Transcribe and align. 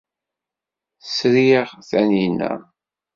Sriɣ 1.15 1.67
Taninna. 1.89 2.51